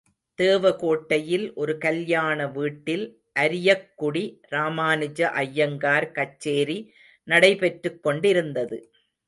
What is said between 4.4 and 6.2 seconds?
Ramanuja Iyengar